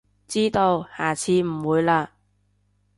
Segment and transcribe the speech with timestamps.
[0.27, 2.07] 知道，下次唔會喇